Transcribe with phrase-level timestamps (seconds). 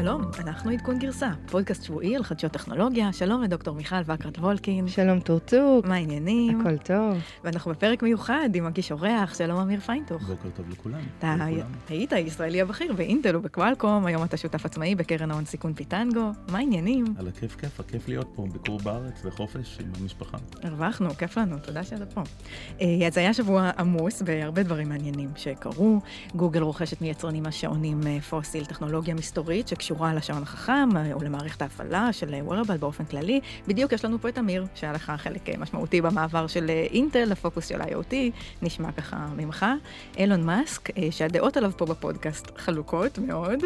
[0.00, 3.12] שלום, אנחנו עדכון גרסה, פודקאסט שבועי על חדשות טכנולוגיה.
[3.12, 4.88] שלום לדוקטור מיכל וקראט וולקין.
[4.88, 5.86] שלום טורטוק.
[5.86, 6.60] מה העניינים?
[6.60, 7.18] הכל טוב.
[7.44, 10.22] ואנחנו בפרק מיוחד עם מגיש אורח, שלום אמיר פיינטוך.
[10.22, 11.00] בוקר טוב לכולם.
[11.18, 11.36] אתה
[11.88, 16.30] היית הישראלי הבכיר באינטל ובקוואלקום, היום אתה שותף עצמאי בקרן ההון סיכון פיטנגו.
[16.48, 17.04] מה העניינים?
[17.18, 20.38] על הכיף כיף, הכיף להיות פה, ביקור בארץ וחופש עם המשפחה.
[20.62, 22.22] הרווחנו, כיף לנו, תודה שאתה פה.
[22.80, 26.00] אה, אז היה שבוע עמוס בהרבה דברים מעניינים שקרו.
[26.36, 32.12] גוגל רוכשת מיצרנים השעונים אה, פוסיל טכנולוגיה מסתורית שקשורה לשעון החכם אה, או למערכת ההפעלה
[32.12, 33.40] של וורבל באופן כללי.
[33.68, 37.82] בדיוק יש לנו פה את אמיר, שהיה לך חלק משמעותי במעבר של אינטל לפוקוס של
[37.82, 38.14] IoT,
[38.62, 39.66] נשמע ככה ממך.
[40.16, 43.58] אילון מאסק, שהדעות עליו פה בפודקאסט חלוקות מאוד,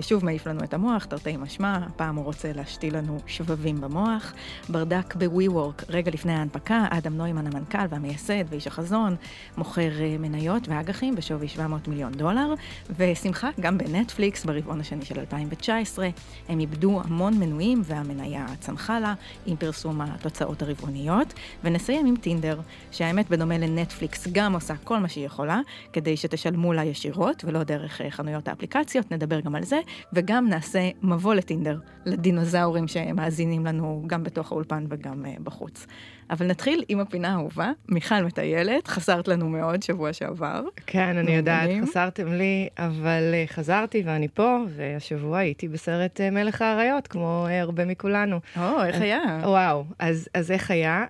[0.00, 4.32] שוב מעיף לנו את המוח, תרתי משמע, הפעם הוא רוצה להשתיל לנו שבבים במוח.
[4.68, 9.16] ברדק ב-WeWork, רגע לפני ההנפקה, אדם נוימן המנכ"ל והמייסד ואיש החזון,
[9.56, 12.54] מוכר מניות ואג"חים בשווי 700 מיליון דולר,
[12.96, 15.18] ושמחה, גם בנטפליקס ברבעון השני של
[15.54, 16.08] 2019,
[16.48, 19.14] הם איבדו המון מנויים והמניה צנחה לה
[19.46, 21.34] עם פרסום התוצאות הרבעוניות.
[21.64, 25.60] ונסיים עם טינדר, שהאמת בדומה לנטפליקס גם עושה כל מה שהיא יכולה,
[25.92, 29.80] כדי שתשלמו לה ישירות ולא דרך אה, חנויות האפליקציות, נדבר גם על זה,
[30.12, 35.86] וגם נעשה מבוא לטינדר, לדינוזאורים שמאזינים לנו גם בתוך האולפן וגם uh, בחוץ.
[36.30, 40.62] אבל נתחיל עם הפינה האהובה, מיכל מטיילת, חסרת לנו מאוד שבוע שעבר.
[40.86, 46.62] כן, אני יודעת, חסרתם לי, אבל uh, חזרתי ואני פה, והשבוע הייתי בסרט uh, מלך
[46.62, 48.40] האריות, כמו uh, הרבה מכולנו.
[48.56, 49.22] או, איך היה?
[49.42, 51.04] וואו, אז, אז איך היה?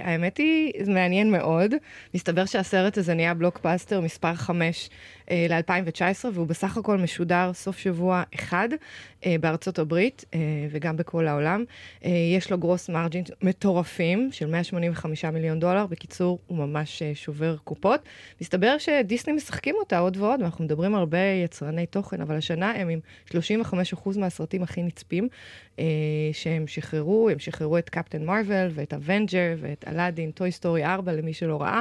[0.00, 1.74] האמת היא, זה מעניין מאוד.
[2.14, 4.88] מסתבר שהסרט הזה נהיה בלוקבאסטר מספר 5
[5.24, 8.68] uh, ל-2019, והוא בסך הכל משודר סוף שבוע אחד
[9.40, 10.24] בארצות הברית
[10.70, 11.64] וגם בכל העולם.
[12.36, 15.86] יש לו gross margin מטורפים של 185 מיליון דולר.
[15.86, 18.00] בקיצור, הוא ממש uh, שובר קופות.
[18.40, 23.00] מסתבר שדיסני משחקים אותה עוד ועוד, ואנחנו מדברים הרבה יצרני תוכן, אבל השנה הם עם
[23.30, 25.28] 35% מהסרטים הכי נצפים
[25.76, 25.80] uh,
[26.32, 31.32] שהם שחררו, הם שחררו את קפטן מרוויל ואת אבנג'ר ואת אלאדין, טוי סטורי 4 למי
[31.32, 31.80] שלא ראה.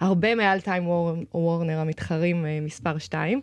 [0.00, 0.88] הרבה מעל טיים
[1.34, 3.40] וורנר המתחרים uh, מספר 2.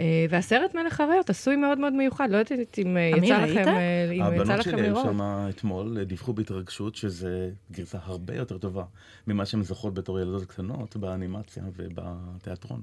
[0.00, 4.12] Uh, והסרט מלך הריות עשוי מאוד מאוד מיוחד, לא יודעת אם uh, יצא לכם, uh,
[4.12, 5.06] אם יצא לכם לראות.
[5.06, 8.84] הבנות שלי שם אתמול דיווחו בהתרגשות שזה גרסה הרבה יותר טובה
[9.26, 12.82] ממה שהן זוכרות בתור ילדות קטנות באנימציה ובתיאטרון.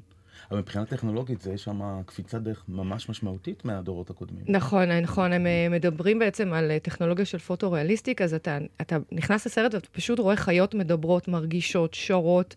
[0.52, 4.44] אבל מבחינה טכנולוגית זה שם קפיצת דרך ממש משמעותית מהדורות הקודמים.
[4.48, 9.46] נכון, נכון, הם אה, מדברים בעצם על אה, טכנולוגיה של פוטו-ריאליסטיק, אז אתה, אתה נכנס
[9.46, 12.56] לסרט ואתה פשוט רואה חיות מדברות, מרגישות, שורות,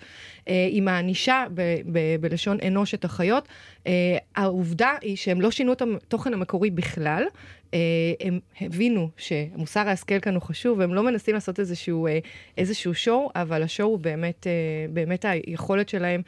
[0.49, 3.49] אה, עם הענישה ב, ב, בלשון אנוש את החיות.
[3.87, 3.93] אה,
[4.37, 7.25] העובדה היא שהם לא שינו את התוכן המקורי בכלל,
[8.21, 12.19] הם הבינו שמוסר ההשכל כאן הוא חשוב, והם לא מנסים לעשות איזשהו, אה,
[12.59, 14.53] איזשהו שואו, אבל השואו הוא באמת, אה,
[14.93, 16.23] באמת היכולת שלהם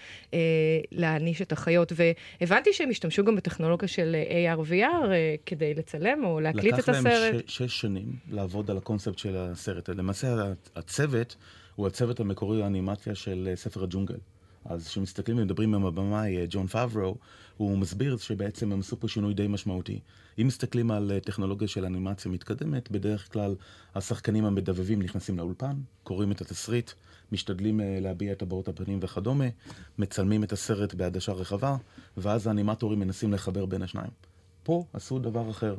[0.92, 1.92] להעניש את החיות.
[1.96, 5.08] והבנתי שהם השתמשו גם בטכנולוגיה של AR/VR
[5.46, 7.06] כדי לצלם או להקליט את הסרט.
[7.06, 9.88] לקח להם שש שנים לעבוד על הקונספט של הסרט.
[9.88, 11.36] למעשה הצוות
[11.76, 14.16] הוא הצוות המקורי האנימציה של ספר הג'ונגל.
[14.64, 17.16] אז כשמסתכלים ומדברים עם הבמאי ג'ון פאברו,
[17.56, 20.00] הוא מסביר שבעצם הם עשו פה שינוי די משמעותי.
[20.38, 23.54] אם מסתכלים על טכנולוגיה של אנימציה מתקדמת, בדרך כלל
[23.94, 26.90] השחקנים המדבבים נכנסים לאולפן, קוראים את התסריט,
[27.32, 29.44] משתדלים להביע את הבעות הפנים וכדומה,
[29.98, 31.76] מצלמים את הסרט בעדשה רחבה,
[32.16, 34.10] ואז האנימטורים מנסים לחבר בין השניים.
[34.62, 35.76] פה עשו דבר אחר.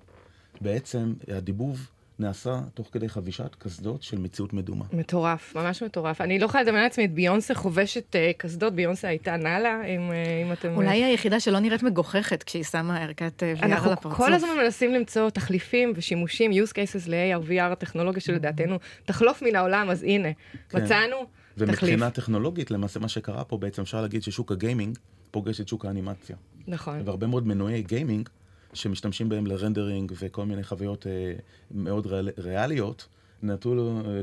[0.61, 4.85] בעצם הדיבוב נעשה תוך כדי חבישת קסדות של מציאות מדומה.
[4.93, 6.21] מטורף, ממש מטורף.
[6.21, 10.45] אני לא יכולה לדמיין לעצמי את ביונסה חובשת uh, קסדות, ביונסה הייתה נאלה, אם, uh,
[10.45, 10.75] אם אתם...
[10.75, 14.05] אולי היא היחידה שלא נראית מגוחכת כשהיא שמה ערכת VR על הפרצוף.
[14.05, 19.55] אנחנו כל הזמן מנסים למצוא תחליפים ושימושים, use cases ל-AR, VR, הטכנולוגיה שלדעתנו תחלוף מן
[19.55, 20.29] העולם, אז הנה,
[20.69, 20.83] כן.
[20.83, 21.29] מצאנו תחליף.
[21.57, 24.97] ומבחינה טכנולוגית, למעשה מה שקרה פה, בעצם אפשר להגיד ששוק הגיימינג
[25.31, 26.35] פוגש את שוק האנימציה.
[26.67, 27.01] נכון.
[27.05, 28.29] והרבה מאוד מנועי גיימינג
[28.73, 31.33] שמשתמשים בהם לרנדרינג וכל מיני חוויות אה,
[31.71, 33.07] מאוד ריאל, ריאליות,
[33.43, 34.21] נתנו לו אה,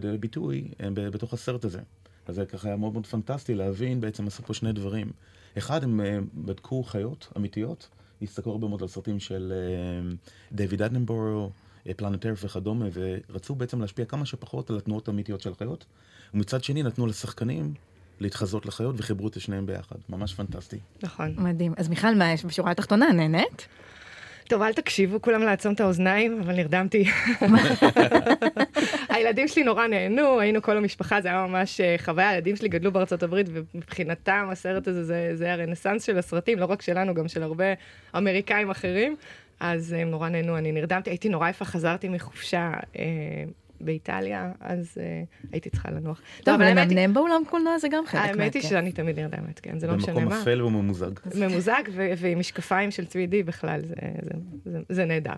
[0.84, 1.80] אה, בתוך הסרט הזה.
[2.26, 5.10] אז זה ככה היה מאוד מאוד פנטסטי להבין, בעצם עשו פה שני דברים.
[5.58, 7.88] אחד, הם אה, בדקו חיות אמיתיות,
[8.22, 10.10] הסתכלו הרבה מאוד על סרטים של אה,
[10.52, 11.50] דיוויד אדנבורו,
[11.86, 15.84] אה, פלנטר וכדומה, ורצו בעצם להשפיע כמה שפחות על התנועות האמיתיות של החיות.
[16.34, 17.74] ומצד שני נתנו לשחקנים
[18.20, 19.96] להתחזות לחיות וחיברו את שניהם ביחד.
[20.08, 20.78] ממש פנטסטי.
[21.02, 21.34] נכון.
[21.38, 21.74] מדהים.
[21.76, 23.12] אז מיכל, מה יש בשורה התחתונה?
[23.12, 23.68] נהנית?
[24.50, 27.04] טוב, אל תקשיבו כולם לעצום את האוזניים, אבל נרדמתי.
[29.08, 32.92] הילדים שלי נורא נהנו, היינו כל המשפחה, זה היה ממש אה, חוויה, הילדים שלי גדלו
[32.92, 37.42] בארצות הברית, ומבחינתם הסרט הזה זה, זה הרנסאנס של הסרטים, לא רק שלנו, גם של
[37.42, 37.64] הרבה
[38.16, 39.16] אמריקאים אחרים.
[39.60, 42.72] אז הם נורא נהנו, אני נרדמתי, הייתי נורא יפה, חזרתי מחופשה.
[43.80, 46.20] באיטליה, אז uh, הייתי צריכה לנוח.
[46.44, 48.40] טוב, אבל לנמנם באולם קולנוע זה גם חלק מהכיף.
[48.40, 50.20] האמת היא שאני תמיד נרדמת, כן, זה לא משנה מה.
[50.20, 51.10] במקום אפל וממוזג.
[51.34, 54.30] ממוזג ועם משקפיים של 3D בכלל, זה, זה,
[54.64, 55.34] זה, זה נהדר.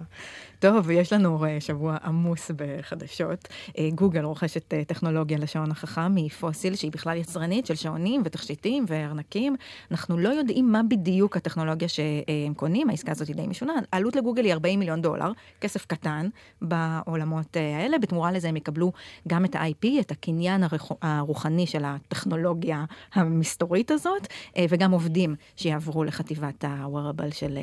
[0.59, 3.49] טוב, יש לנו אה, שבוע עמוס בחדשות.
[3.79, 9.56] אה, גוגל רוכשת טכנולוגיה לשעון החכם מפוסיל, שהיא בכלל יצרנית של שעונים ותכשיטים וארנקים.
[9.91, 13.73] אנחנו לא יודעים מה בדיוק הטכנולוגיה שהם קונים, העסקה הזאת היא די משונה.
[13.93, 16.29] העלות לגוגל היא 40 מיליון דולר, כסף קטן
[16.62, 17.99] בעולמות האלה.
[17.99, 18.93] בתמורה לזה הם יקבלו
[19.29, 20.62] גם את ה-IP, את הקניין
[21.02, 22.84] הרוחני של הטכנולוגיה
[23.14, 24.26] המסתורית הזאת,
[24.56, 27.58] אה, וגם עובדים שיעברו לחטיבת ה-wearable של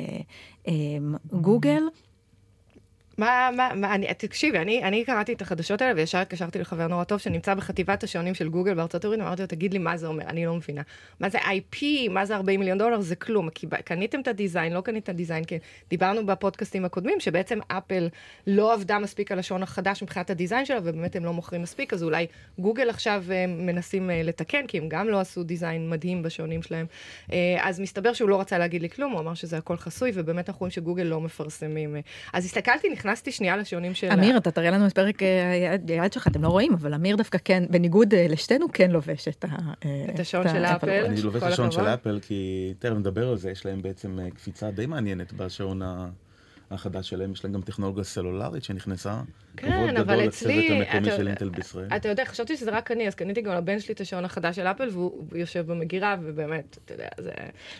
[1.32, 1.82] גוגל.
[3.18, 7.04] מה, מה, מה, אני, תקשיבי, אני, אני קראתי את החדשות האלה וישר התקשרתי לחבר נורא
[7.04, 10.24] טוב שנמצא בחטיבת השעונים של גוגל בארצות הברית, אמרתי לו, תגיד לי מה זה אומר,
[10.24, 10.82] אני לא מבינה.
[11.20, 13.50] מה זה IP, מה זה 40 מיליון דולר, זה כלום.
[13.50, 15.58] כי קניתם את הדיזיין, לא קניתם את הדיזיין, כי
[15.90, 18.08] דיברנו בפודקאסטים הקודמים, שבעצם אפל
[18.46, 22.02] לא עבדה מספיק על השעון החדש מבחינת הדיזיין שלה, ובאמת הם לא מוכרים מספיק, אז
[22.02, 22.26] אולי
[22.58, 26.86] גוגל עכשיו אה, מנסים אה, לתקן, כי הם גם לא עשו דיזיין מדהים בשעונים שלהם.
[27.32, 30.48] אה, אז מסתבר שהוא לא רצה להגיד לי כלום, הוא אמר שזה הכל חסוי, ובאמת
[30.48, 31.96] אנחנו רואים שגוגל לא מפרסמים.
[32.32, 34.08] אז הסתכלתי, נכנסתי שנייה לשעונים של...
[34.12, 37.38] אמיר, אתה תראה לנו את פרק אה, היד שלך, אתם לא רואים, אבל אמיר דווקא
[37.44, 39.48] כן, בניגוד אה, לשתינו, כן לובש את ה...
[39.84, 40.90] אה, את השעון של אפל.
[40.90, 44.70] אני לובש את השעון של אפל, כי תכף נדבר על זה, יש להם בעצם קפיצה
[44.70, 46.08] די מעניינת בשעון ה...
[46.70, 49.20] החדש שלהם, יש להם גם טכנולוגיה סלולרית שנכנסה.
[49.56, 50.52] כן, אבל אצלי...
[50.52, 51.88] כבוד גדול לצוות המקומי של אינטל בישראל.
[51.96, 54.66] אתה יודע, חשבתי שזה רק אני, אז קניתי גם לבן שלי את השעון החדש של
[54.66, 57.30] אפל, והוא יושב במגירה, ובאמת, אתה יודע, זה...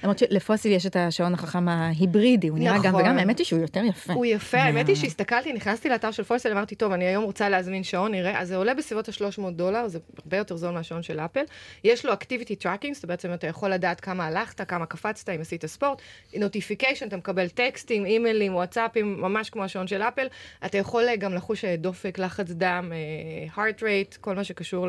[0.03, 3.19] למרות שלפוסיל יש את השעון החכם ההיברידי, הוא נראה גם, וגם נכון.
[3.19, 4.13] האמת היא שהוא יותר יפה.
[4.13, 7.85] הוא יפה, האמת היא שהסתכלתי, נכנסתי לאתר של פוסיל, אמרתי, טוב, אני היום רוצה להזמין
[7.85, 11.43] שעון, נראה, אז זה עולה בסביבות ה-300 דולר, זה הרבה יותר זול מהשעון של אפל.
[11.85, 15.67] יש לו activity tracking, זאת בעצם אתה יכול לדעת כמה הלכת, כמה קפצת, אם עשית
[15.67, 16.03] ספורט,
[16.35, 20.27] notification, אתה מקבל טקסטים, אימיילים, וואטסאפים, ממש כמו השעון של אפל.
[20.67, 24.89] אתה יכול גם לחוש דופק, לחץ דם, uh, heart rate, כל מה שקשור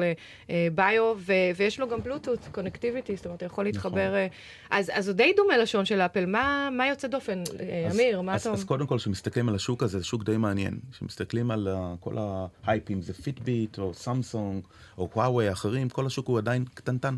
[0.50, 4.10] לביו, ו- ויש לו גם בלוטות, קונקטיביטי, זאת אומרת, אתה יכול להתחבר.
[4.10, 4.38] נכון.
[4.70, 6.26] אז, אז הוא די דומה לשעון של אפל.
[6.26, 8.22] מה, מה יוצא דופן, אז, אמיר?
[8.22, 8.52] מה אז, אתה?
[8.52, 10.80] אז קודם כל, כשמסתכלים על השוק הזה, זה שוק די מעניין.
[10.92, 11.68] כשמסתכלים על
[12.00, 12.16] כל
[12.64, 14.64] ההייפים, זה פיטביט, או סמסונג,
[14.98, 17.18] או וואווי, אחרים, כל השוק הוא עדיין קטנטן.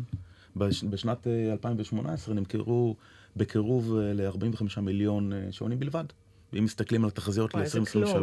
[0.56, 2.96] בש, בשנת uh, 2018 נמכרו
[3.36, 6.04] בקירוב uh, ל-45 מיליון שעונים בלבד.
[6.54, 8.16] ואם מסתכלים על התחזיות ל-2023,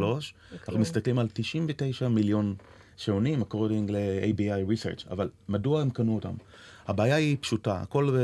[0.64, 2.56] אנחנו מסתכלים על 99 מיליון
[2.98, 6.34] שעונים, according ל-ABI Research, אבל מדוע הם קנו אותם?
[6.88, 8.18] הבעיה היא פשוטה, הכל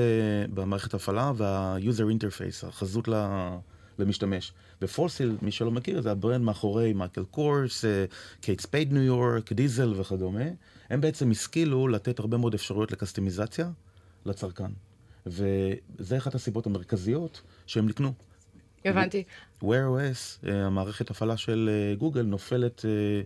[0.53, 3.09] במערכת הפעלה וה-user interface, החזות
[3.99, 4.53] למשתמש.
[4.81, 7.85] ופוסיל, מי שלא מכיר, זה ה brand מאחורי מייקל קורס,
[8.41, 10.45] קייט ספייד ניו יורק, דיזל וכדומה.
[10.89, 13.69] הם בעצם השכילו לתת הרבה מאוד אפשרויות ל customization
[14.25, 14.71] לצרכן.
[15.25, 18.13] וזה אחת הסיבות המרכזיות שהם נקנו.
[18.85, 19.23] הבנתי.
[19.61, 23.21] Wear OS, אה, המערכת הפעלה של אה, גוגל, נופלת אה,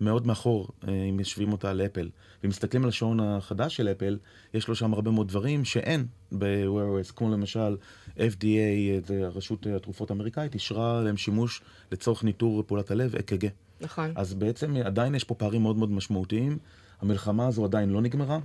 [0.00, 2.10] מאוד מאחור אם משווים אותה לאפל.
[2.42, 4.18] ואם מסתכלים על השעון החדש של אפל,
[4.54, 7.76] יש לו שם הרבה מאוד דברים שאין ב-Wear OS, כמו למשל
[8.16, 11.62] FDA, רשות התרופות האמריקאית, אישרה להם שימוש
[11.92, 13.48] לצורך ניטור פעולת הלב, אק"ג.
[13.80, 14.12] נכון.
[14.16, 16.58] אז בעצם עדיין יש פה פערים מאוד מאוד משמעותיים.
[17.00, 18.38] המלחמה הזו עדיין לא נגמרה,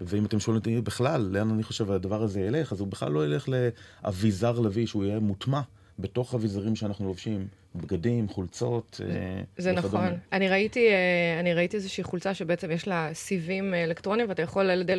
[0.00, 3.26] ואם אתם שואלים אותי בכלל, לאן אני חושב הדבר הזה ילך, אז הוא בכלל לא
[3.26, 5.60] ילך לאביזר לביא, שהוא יהיה מוטמע
[5.98, 9.00] בתוך אביזרים שאנחנו לובשים, בגדים, חולצות.
[9.04, 10.06] אה, זה נכון.
[10.32, 14.70] אני ראיתי, אה, אני ראיתי איזושהי חולצה שבעצם יש לה סיבים אה, אלקטרוניים, ואתה יכול
[14.70, 14.96] על ידי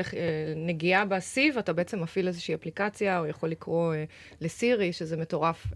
[0.56, 3.94] נגיעה בסיב, אתה בעצם מפעיל איזושהי אפליקציה, או יכול לקרוא
[4.42, 5.68] לסירי, שזה מטורף.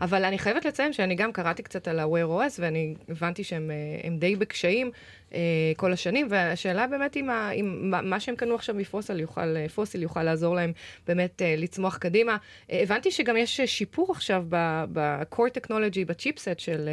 [0.00, 3.70] אבל אני חייבת לציין שאני גם קראתי קצת על ה-Wear OS, ואני הבנתי שהם
[4.18, 4.90] די בקשיים.
[5.76, 10.22] כל השנים, והשאלה באמת אם, ה, אם מה שהם קנו עכשיו מפוסיל יוכל, פוסיל יוכל
[10.22, 10.72] לעזור להם
[11.06, 12.36] באמת לצמוח קדימה.
[12.70, 14.44] הבנתי שגם יש שיפור עכשיו
[14.92, 16.04] ב-core technology,
[16.36, 16.88] בצ'יפסט של,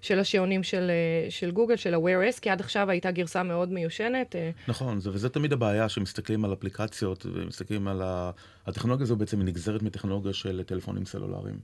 [0.00, 0.90] של השעונים של,
[1.30, 4.34] של גוגל, של ה-Wear S, כי עד עכשיו הייתה גרסה מאוד מיושנת.
[4.68, 8.30] נכון, זה, וזה תמיד הבעיה שמסתכלים על אפליקציות ומסתכלים על ה...
[8.66, 11.58] הטכנולוגיה הזו בעצם נגזרת מטכנולוגיה של טלפונים סלולריים.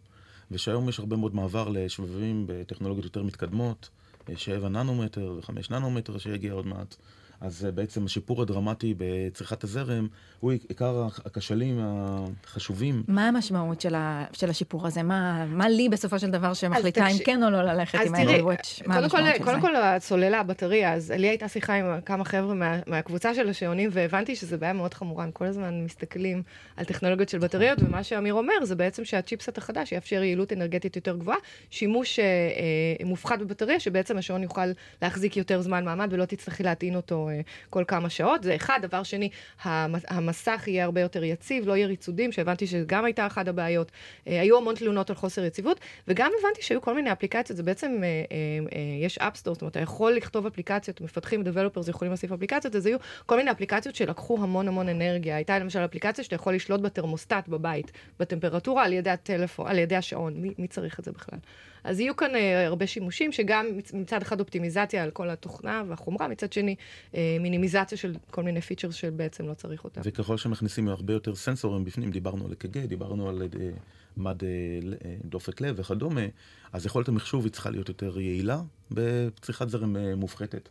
[0.50, 3.88] ושהיום יש הרבה מאוד מעבר לשבבים בטכנולוגיות יותר מתקדמות.
[4.36, 6.96] 7 ננומטר ו-5 ננומטר שיגיע עוד מעט.
[7.44, 10.08] אז בעצם השיפור הדרמטי בצריכת הזרם
[10.40, 13.02] הוא עיקר הכשלים החשובים.
[13.08, 15.02] מה המשמעות של, ה, של השיפור הזה?
[15.02, 18.88] מה, מה לי בסופו של דבר שמחליטה אם כן או לא ללכת עם ה-Apple Watch?
[18.88, 19.44] מה המשמעות של זה?
[19.44, 23.90] קודם כל הסוללה, הבטריה, אז לי הייתה שיחה עם כמה חבר'ה מה, מהקבוצה של השעונים,
[23.92, 26.42] והבנתי שזו בעיה מאוד חמורה, הם כל הזמן מסתכלים
[26.76, 31.16] על טכנולוגיות של בטריות, ומה שאמיר אומר זה בעצם שהצ'יפסט החדש יאפשר יעילות אנרגטית יותר
[31.16, 31.38] גבוהה,
[31.70, 34.66] שימוש אה, אה, מופחת בבטריה, שבעצם השעון יוכל
[35.02, 37.30] להחזיק יותר זמן מעמד ולא תצטרכי להטעין אותו
[37.70, 38.42] כל כמה שעות.
[38.42, 38.78] זה אחד.
[38.82, 39.28] דבר שני,
[39.64, 43.92] המסך יהיה הרבה יותר יציב, לא יהיה ריצודים, שהבנתי שגם הייתה אחת הבעיות.
[44.26, 48.02] היו המון תלונות על חוסר יציבות, וגם הבנתי שהיו כל מיני אפליקציות, זה בעצם,
[49.04, 52.86] יש app store, זאת אומרת, אתה יכול לכתוב אפליקציות, מפתחים, developers יכולים להוסיף אפליקציות, אז
[52.86, 55.36] היו כל מיני אפליקציות שלקחו המון המון אנרגיה.
[55.36, 60.34] הייתה למשל אפליקציה שאתה יכול לשלוט בתרמוסטט בבית, בטמפרטורה על ידי הטלפון, על ידי השעון.
[60.36, 61.38] מי, מי צריך את זה בכלל?
[61.84, 66.52] אז יהיו כאן אה, הרבה שימושים, שגם מצד אחד אופטימיזציה על כל התוכנה והחומרה, מצד
[66.52, 66.76] שני
[67.14, 70.00] אה, מינימיזציה של כל מיני features שבעצם לא צריך אותם.
[70.04, 73.70] וככל שמכניסים הרבה יותר סנסורים בפנים, דיברנו על אק"ג, דיברנו על אה,
[74.16, 74.36] מד
[75.24, 76.26] דופק לב וכדומה,
[76.72, 78.60] אז יכולת המחשוב היא צריכה להיות יותר יעילה
[78.90, 80.68] בצריכת זרם מופחתת.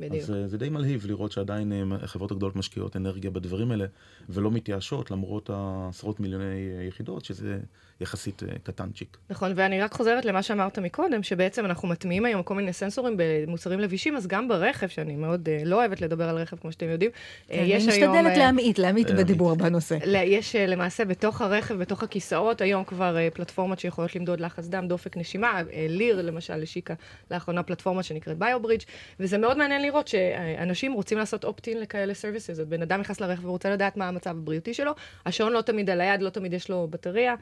[0.00, 0.22] בדיוק.
[0.22, 3.86] אז זה די מלהיב לראות שעדיין החברות הגדולות משקיעות אנרגיה בדברים האלה,
[4.28, 5.50] ולא מתייאשות למרות
[5.88, 7.60] עשרות מיליוני יחידות, שזה
[8.00, 9.16] יחסית קטנצ'יק.
[9.30, 13.80] נכון, ואני רק חוזרת למה שאמרת מקודם, שבעצם אנחנו מטמיעים היום כל מיני סנסורים במוצרים
[13.80, 17.10] לבישים, אז גם ברכב, שאני מאוד לא אוהבת לדבר על רכב, כמו שאתם יודעים,
[17.48, 18.14] כן, יש היום...
[18.14, 19.98] אני משתדלת להמעיט, להמעיט בדיבור בנושא.
[20.04, 25.62] יש למעשה בתוך הרכב, בתוך הכיסאות, היום כבר פלטפורמות שיכולות למדוד לחץ דם, דופק נשימה,
[25.88, 26.94] ליר למשל, השיקה
[27.30, 28.82] לאחרונה פלטפורמה שנקראת BioBridge,
[29.20, 32.58] וזה מאוד מעניין לראות שאנשים רוצים לעשות opt-in לכאלה services.
[32.58, 34.92] בן אדם נכנס לרכב ורוצה לדעת מה המצב הבריאותי שלו,
[35.26, 37.34] השעון לא תמיד על היד, לא תמיד יש לו בטריה,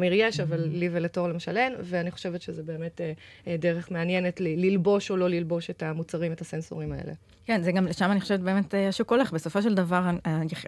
[0.00, 3.12] לאמיר יש, אבל לי ולתור למשל אין, ואני חושבת שזה באמת אה,
[3.46, 7.12] אה, דרך מעניינת ללבוש או לא ללבוש את המוצרים, את הסנסורים האלה.
[7.46, 9.32] כן, זה גם, לשם אני חושבת באמת אה, השוק הולך.
[9.32, 10.02] בסופו של דבר,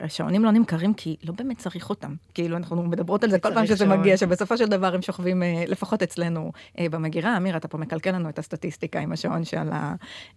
[0.01, 2.15] השעונים לא נמכרים כי לא באמת צריך אותם.
[2.35, 4.01] כאילו, אנחנו מדברות על זה כל פעם שזה שעון.
[4.01, 7.37] מגיע, שבסופו של דבר הם שוכבים, לפחות אצלנו, במגירה.
[7.37, 9.69] אמיר, אתה פה מקלקל לנו את הסטטיסטיקה עם השעון שעל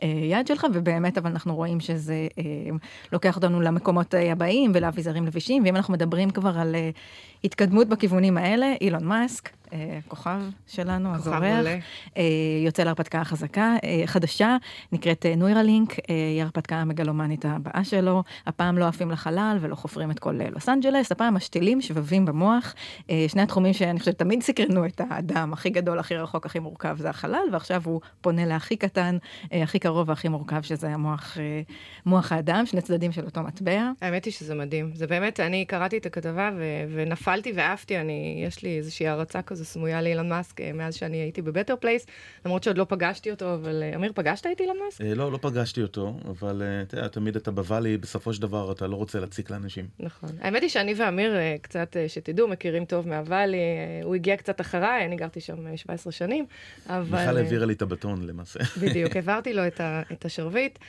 [0.01, 2.27] היד שלך, ובאמת, אבל אנחנו רואים שזה
[3.11, 6.75] לוקח אותנו למקומות הבאים ולאביזרים לבישים, ואם אנחנו מדברים כבר על
[7.43, 11.43] התקדמות בכיוונים האלה, אילון מאסק, אה, כוכב שלנו, הזורח,
[12.17, 12.23] אה,
[12.65, 14.57] יוצא להרפתקה חזקה, אה, חדשה,
[14.91, 18.23] נקראת נוירלינק, היא ההרפתקה המגלומנית הבאה שלו.
[18.45, 22.73] הפעם לא עפים לחלל ולא חופרים את כל לוס אנג'לס, הפעם משתילים שבבים במוח.
[23.27, 27.09] שני התחומים שאני חושבת תמיד סקרנו את האדם, הכי גדול, הכי רחוק, הכי מורכב זה
[27.09, 29.17] החלל, ועכשיו הוא פונה להכי קטן,
[29.51, 31.37] הכי קרוב והכי מורכב, שזה המוח
[32.05, 33.91] מוח האדם, שני צדדים של אותו מטבע.
[34.01, 34.91] האמת היא שזה מדהים.
[34.93, 36.49] זה באמת, אני קראתי את הכתבה
[36.89, 41.41] ונפלתי ועפתי, אני, יש לי איזושהי הערצה כזו סמויה לאילון מאסק אה, מאז שאני הייתי
[41.41, 42.05] בבטר פלייס,
[42.45, 45.01] למרות שעוד לא פגשתי אותו, אבל אה, אמיר, פגשת את אילון מאסק?
[45.01, 48.71] אה, לא, לא פגשתי אותו, אבל אתה יודע, תמיד אתה ב Valley, בסופו של דבר
[48.71, 49.87] אתה לא רוצה להציק לאנשים.
[49.99, 50.29] נכון.
[50.41, 53.57] האמת היא שאני ואמיר, קצת, שתדעו, מכירים טוב מהוואלי,
[54.03, 56.45] הוא הגיע קצת אחריי, אני גרתי שם 17 שנים,
[56.89, 57.19] אבל...
[57.19, 58.59] מיכל העבירה לי את הבטון למעשה.
[58.81, 60.79] בדיוק, העברתי לו את, השרביט.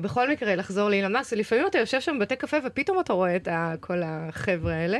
[0.00, 3.48] בכל מקרה, לחזור לאילון מאסק, לפעמים אתה יושב שם בבתי קפה ופתאום אתה רואה את
[3.80, 4.98] כל החבר'ה האלה.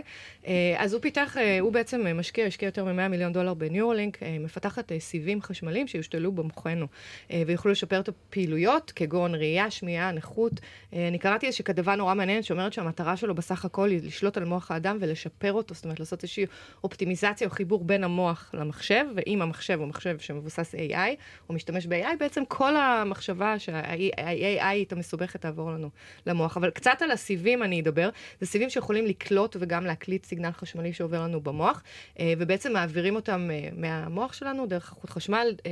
[0.76, 5.00] אז הוא פיתח, הוא בעצם משקיע, השקיע יותר מ-100 מיליון דולר בניורלינק, אה, מפתחת אה,
[5.00, 6.86] סיבים חשמליים שיושתלו במוחנו
[7.30, 10.52] אה, ויוכלו לשפר את הפעילויות, כגון ראייה, שמיעה, נכות.
[10.92, 14.70] אני קראתי איזושהי כתבה נורא מעניינת שאומרת שהמטרה שלו בסך הכל היא לשלוט על מוח
[14.70, 16.46] האדם ולשפר אותו, זאת אומרת לעשות איזושהי
[16.84, 21.16] אופטימיזציה או חיבור בין המוח למחשב, ואם המחשב הוא מחשב שמבוסס AI,
[21.48, 25.90] או משתמש ב-AI, בעצם כל המחשבה שה-AI היא המסובכת תעבור לנו
[26.26, 26.56] למוח.
[26.56, 28.08] אבל קצת על הסיבים אני אדבר.
[28.40, 31.82] זה סיבים שיכולים לקלוט וגם להקליט סיגנל חשמלי שעובר לנו במוח,
[32.22, 35.62] ובעצם מעבירים אותם uh, מהמוח שלנו דרך חוט חשמל, uh,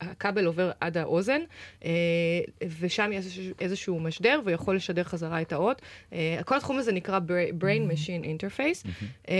[0.00, 1.40] הכבל עובר עד האוזן,
[1.80, 1.84] uh,
[2.80, 5.82] ושם יש איזשהו, משדר ויכול לשדר חזרה את האות.
[6.44, 7.18] כל התחום הזה נקרא
[7.60, 8.86] Brain Machine Interface,
[9.26, 9.30] uh,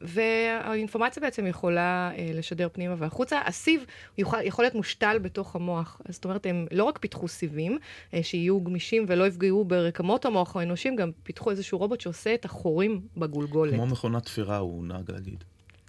[0.00, 3.40] והאינפורמציה בעצם יכולה לשדר פנימה והחוצה.
[3.44, 3.84] הסיב
[4.18, 7.78] יכול, יכול להיות מושתל בתוך המוח, זאת אומרת, הם לא רק פיתחו סיבים
[8.22, 13.74] שיהיו גמישים ולא יפגעו ברקמות המוח האנושיים, גם פיתחו איזשהו רובוט שעושה את החורים בגולגולת.
[13.74, 15.44] כמו מכונת תפירה, הוא נהג להגיד.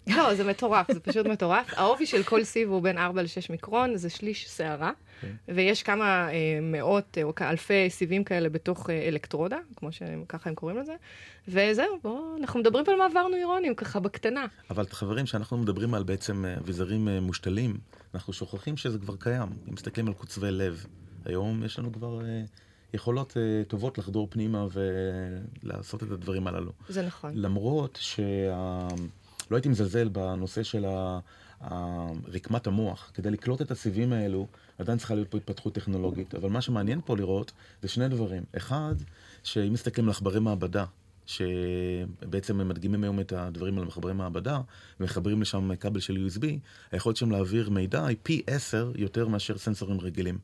[0.07, 1.73] לא, זה מטורף, זה פשוט מטורף.
[1.75, 4.91] העובי של כל סיב הוא בין 4 ל-6 מיקרון, זה שליש שערה.
[5.21, 5.31] כן.
[5.55, 10.77] ויש כמה אה, מאות או אלפי סיבים כאלה בתוך אה, אלקטרודה, כמו שככה הם קוראים
[10.77, 10.95] לזה,
[11.47, 14.45] וזהו, בואו, אנחנו מדברים על מעבר נוירונים, ככה בקטנה.
[14.69, 17.77] אבל חברים, כשאנחנו מדברים על בעצם אה, אביזרים אה, מושתלים,
[18.13, 19.49] אנחנו שוכחים שזה כבר קיים.
[19.69, 20.85] אם מסתכלים על קוצבי לב,
[21.25, 22.21] היום יש לנו כבר...
[22.25, 22.41] אה,
[22.95, 24.67] יכולות uh, טובות לחדור פנימה
[25.63, 26.71] ולעשות את הדברים הללו.
[26.89, 27.31] זה נכון.
[27.35, 28.87] למרות שה...
[29.53, 30.85] לא הייתי מזלזל בנושא של
[32.27, 33.11] רקמת המוח.
[33.13, 36.35] כדי לקלוט את הסיבים האלו, עדיין צריכה להיות פה התפתחות טכנולוגית.
[36.35, 38.43] אבל מה שמעניין פה לראות זה שני דברים.
[38.57, 38.95] אחד,
[39.43, 40.85] שאם מסתכלים על עכברי מעבדה,
[41.25, 44.61] שבעצם הם מדגימים היום את הדברים על מחברי מעבדה,
[44.99, 46.45] ומחברים לשם כבל של USB,
[46.91, 50.37] היכולת שם להעביר מידע היא פי עשר יותר מאשר סנסורים רגילים.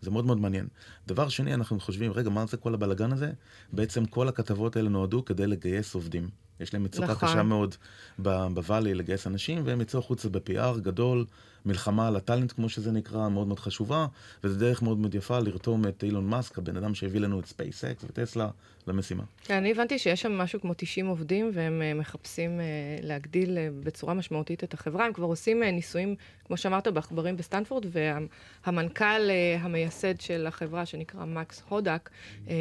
[0.00, 0.66] זה מאוד מאוד מעניין.
[1.06, 3.32] דבר שני, אנחנו חושבים, רגע, מה זה כל הבלגן הזה?
[3.72, 6.45] בעצם כל הכתבות האלה נועדו כדי לגייס עובדים.
[6.60, 7.28] יש להם מצוקה נכון.
[7.28, 7.74] קשה מאוד
[8.18, 11.24] ב Valley לגייס אנשים, והם יצאו החוצה ב-PR גדול,
[11.66, 14.06] מלחמה על ה talent, כמו שזה נקרא, מאוד מאוד חשובה,
[14.44, 18.04] וזו דרך מאוד מאוד יפה לרתום את אילון מאסק, הבן אדם שהביא לנו את ספייסקס
[18.04, 18.48] וטסלה
[18.86, 19.22] למשימה.
[19.44, 22.64] כן, אני הבנתי שיש שם משהו כמו 90 עובדים, והם אה, מחפשים אה,
[23.02, 25.06] להגדיל אה, בצורה משמעותית את החברה.
[25.06, 29.30] הם כבר עושים ניסויים, כמו שאמרת, בעכברים בסטנפורד, והמנכ"ל
[29.60, 32.10] המייסד של החברה, שנקרא מקס הודק,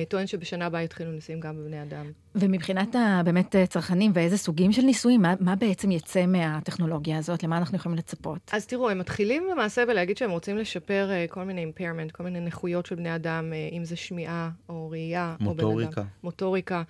[0.09, 2.11] טוען שבשנה הבאה יתחילו ניסויים גם בבני אדם.
[2.35, 7.43] ומבחינת ה- באמת צרכנים ואיזה סוגים של ניסויים, מה, מה בעצם יצא מהטכנולוגיה הזאת?
[7.43, 8.51] למה אנחנו יכולים לצפות?
[8.53, 12.39] אז תראו, הם מתחילים למעשה בלהגיד שהם רוצים לשפר אה, כל מיני impairment, כל מיני
[12.39, 15.35] נכויות של בני אדם, אה, אם זה שמיעה או ראייה.
[15.45, 16.05] או בן אדם.
[16.23, 16.83] מוטוריקה.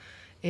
[0.46, 0.50] אה,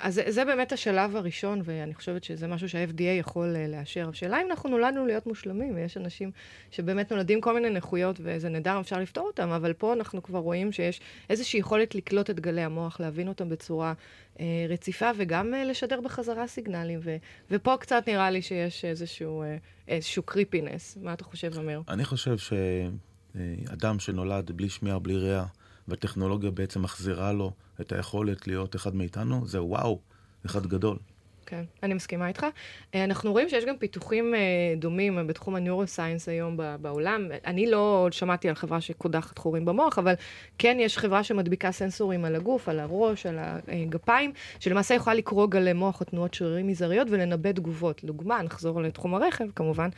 [0.00, 4.08] אז זה, באמת השלב הראשון, ואני חושבת שזה משהו שה-FDA יכול אה, לאשר.
[4.08, 6.30] השאלה אם אנחנו נולדנו להיות מושלמים, ויש אנשים
[6.70, 10.72] שבאמת נולדים כל מיני נכויות, וזה נהדר, אפשר לפתור אותם, אבל פה אנחנו כבר רואים
[10.72, 13.92] שיש איזושהי יכולת לקלוט את גלי המוח, להבין אותם בצורה
[14.40, 17.00] אה, רציפה, וגם אה, לשדר בחזרה סיגנלים.
[17.02, 17.16] ו,
[17.50, 19.56] ופה קצת נראה לי שיש איזשהו, אה,
[19.88, 20.96] איזשהו קריפינס.
[21.02, 21.82] מה אתה חושב, אמיר?
[21.88, 25.44] אני חושב שאדם שנולד בלי שמיעה, בלי ראייה,
[25.88, 30.00] והטכנולוגיה בעצם מחזירה לו את היכולת להיות אחד מאיתנו, זה וואו,
[30.46, 30.98] אחד גדול.
[31.46, 32.46] כן, אני מסכימה איתך.
[32.94, 34.40] אה, אנחנו רואים שיש גם פיתוחים אה,
[34.76, 37.28] דומים אה, בתחום הנוירוסיינס היום בעולם.
[37.46, 40.14] אני לא שמעתי על חברה שקודחת חורים במוח, אבל
[40.58, 43.38] כן יש חברה שמדביקה סנסורים על הגוף, על הראש, על
[43.68, 48.04] הגפיים, שלמעשה יכולה לקרוא גלי מוח או תנועות שרירים מזעריות ולנבא תגובות.
[48.04, 49.88] לדוגמה, נחזור לתחום הרכב כמובן,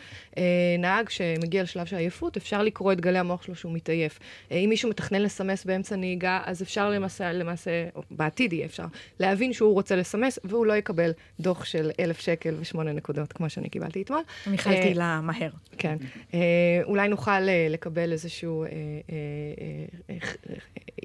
[0.78, 4.18] נהג שמגיע לשלב של עייפות, אפשר לקרוא את גלי המוח שלו שהוא מתעייף.
[4.50, 7.70] אם מישהו מתכנן לסמס באמצע נהיגה, אז אפשר למעשה, למעשה,
[8.10, 8.84] בעתיד יהיה אפשר,
[9.20, 13.68] להבין שהוא רוצה לסמס, והוא לא יקבל דוח של אלף שקל ושמונה נקודות, כמו שאני
[13.68, 14.20] קיבלתי אתמול.
[14.46, 15.50] מיכל אה, תהילה מהר.
[15.78, 15.96] כן.
[16.34, 16.38] אה,
[16.84, 18.64] אולי נוכל אה, לקבל איזשהו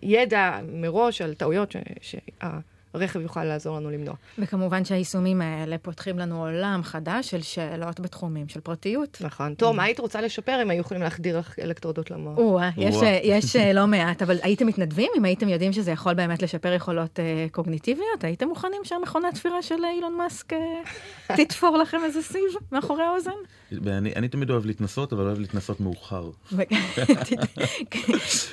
[0.04, 2.16] ידע מראש על טעויות ש-
[2.94, 4.16] שהרכב יוכל לעזור לנו למנוע.
[4.38, 9.18] וכמובן שהיישומים האלה פותחים לנו עולם חדש של שאלות בתחומים של פרטיות.
[9.22, 9.54] נכון.
[9.54, 12.38] תור, מה היית רוצה לשפר אם היו יכולים להחדיר אלקטרודות למוח?
[12.38, 12.96] או-אה, יש.
[13.24, 15.12] יש אה, לא מעט, אבל הייתם מתנדבים?
[15.18, 19.76] אם הייתם יודעים שזה יכול באמת לשפר יכולות אה, קוגניטיביות, הייתם מוכנים שהמכונת תפירה של
[19.96, 23.32] אילון מאסק אה, תתפור לכם איזה סיב מאחורי האוזן?
[24.16, 26.30] אני תמיד אוהב להתנסות, אבל אוהב להתנסות מאוחר.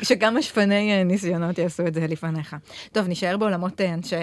[0.02, 2.56] שגם שפני אה, ניסיונות יעשו את זה לפניך.
[2.92, 4.16] טוב, נשאר בעולמות אנשי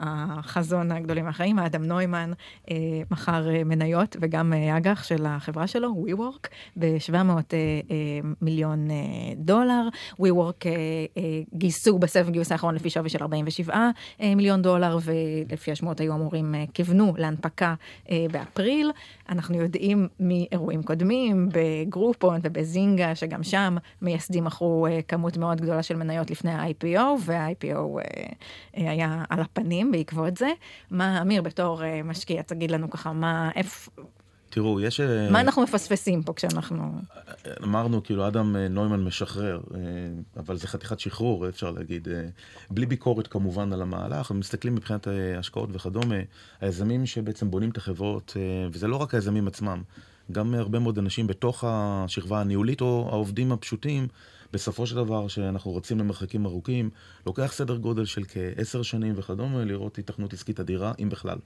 [0.00, 1.58] החזון הגדולים האחרים.
[1.58, 2.32] האדם נוימן
[2.70, 2.76] אה,
[3.10, 7.30] מכר אה, מניות וגם אה, אג"ח של החברה שלו, WeWork, ב-700 אה,
[7.90, 8.88] אה, מיליון
[9.36, 9.88] דולר.
[10.20, 10.66] WeWork
[11.54, 13.74] גייסו בסבב גיוס האחרון לפי שווי של 47
[14.20, 17.74] אה, מיליון דולר, ולפי השמועות היו אמורים, כיוונו להנפקה
[18.32, 18.90] באפריל.
[19.28, 25.96] אנחנו יודעים מאירועים קודמים, בגרופון ובזינגה, שגם שם מייסדים מכרו אה, כמות מאוד גדולה של
[25.96, 28.02] מניות לפני ה-IPO, וה-IPO אה,
[28.76, 30.48] אה, היה על הפנים בעקבות זה.
[30.90, 33.88] מה, אמיר, בתור משקיע, תגיד לנו ככה, מה, איפ,
[34.54, 35.00] תראו, יש...
[35.00, 37.00] אה, מה אנחנו מפספסים פה כשאנחנו...
[37.62, 39.80] אמרנו, כאילו, אדם אה, נוימן משחרר, אה,
[40.36, 42.08] אבל זה חתיכת שחרור, אפשר להגיד.
[42.70, 46.14] בלי ביקורת כמובן על המהלך, הם מסתכלים מבחינת אה, השקעות וכדומה,
[46.60, 48.36] היזמים שבעצם בונים את החברות,
[48.72, 49.82] וזה לא רק היזמים עצמם,
[50.32, 54.08] גם הרבה מאוד אנשים בתוך השכבה הניהולית או העובדים הפשוטים,
[54.52, 56.90] בסופו של דבר, שאנחנו רצים למרחקים ארוכים,
[57.26, 61.38] לוקח סדר גודל של כעשר שנים וכדומה, לראות התכנות עסקית אדירה, אם בכלל.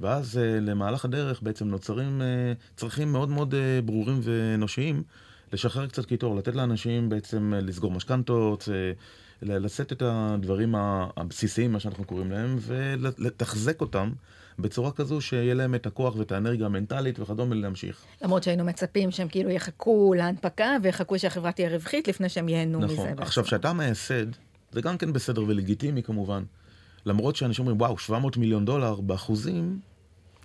[0.00, 5.02] ואז אה, למהלך הדרך בעצם נוצרים אה, צרכים מאוד מאוד אה, ברורים ואנושיים
[5.52, 8.68] לשחרר קצת קיטור, לתת לאנשים בעצם לסגור משכנתות,
[9.42, 10.74] לשאת את הדברים
[11.16, 14.12] הבסיסיים, מה שאנחנו קוראים להם, ולתחזק אותם
[14.58, 18.04] בצורה כזו שיהיה להם את הכוח ואת האנרגיה המנטלית וכדומה להמשיך.
[18.22, 22.94] למרות שהיינו מצפים שהם כאילו יחכו להנפקה ויחכו שהחברה תהיה רווחית לפני שהם ייהנו מזה.
[22.94, 23.08] נכון.
[23.18, 24.26] עכשיו, כשאתה מייסד,
[24.72, 26.42] זה גם כן בסדר ולגיטימי כמובן.
[27.08, 29.80] למרות שאנשים אומרים, וואו, 700 מיליון דולר באחוזים,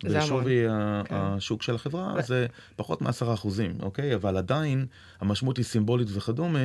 [0.07, 1.15] זה בשווי ה- כן.
[1.15, 2.45] השוק של החברה, זה
[2.75, 4.15] פחות מ-10 אחוזים, אוקיי?
[4.15, 4.85] אבל עדיין,
[5.19, 6.59] המשמעות היא סימבולית וכדומה,